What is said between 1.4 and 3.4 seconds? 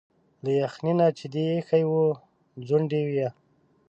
ا يښي وو ځونډ يه